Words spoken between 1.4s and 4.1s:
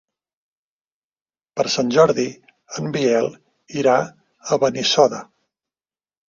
Per Sant Jordi en Biel irà